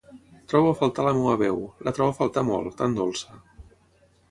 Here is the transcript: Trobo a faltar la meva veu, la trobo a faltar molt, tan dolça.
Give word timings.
Trobo 0.53 0.69
a 0.71 0.77
faltar 0.79 1.05
la 1.07 1.11
meva 1.17 1.35
veu, 1.43 1.61
la 1.89 1.95
trobo 1.99 2.15
a 2.15 2.17
faltar 2.23 2.45
molt, 2.51 2.73
tan 2.83 2.99
dolça. 3.03 3.39